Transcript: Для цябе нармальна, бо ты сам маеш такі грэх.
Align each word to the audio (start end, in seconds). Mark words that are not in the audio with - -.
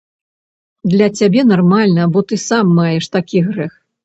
Для 0.93 1.09
цябе 1.19 1.41
нармальна, 1.51 2.09
бо 2.17 2.25
ты 2.33 2.41
сам 2.47 2.65
маеш 2.79 3.05
такі 3.19 3.45
грэх. 3.53 3.73